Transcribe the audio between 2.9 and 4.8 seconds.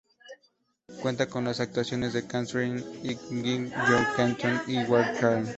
McGuire, Joe Keaton